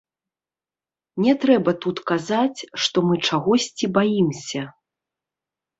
[1.25, 4.61] Не трэба тут казаць, што мы чагосьці баімся.